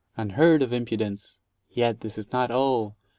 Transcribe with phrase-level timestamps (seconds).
[0.17, 1.41] Unheard of impudence!
[1.69, 2.95] Yet this is not all.